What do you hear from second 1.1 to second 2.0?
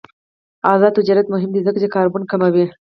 مهم دی ځکه چې